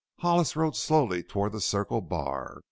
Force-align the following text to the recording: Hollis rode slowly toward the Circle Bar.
Hollis 0.17 0.55
rode 0.55 0.75
slowly 0.75 1.21
toward 1.21 1.51
the 1.51 1.61
Circle 1.61 2.01
Bar. 2.01 2.59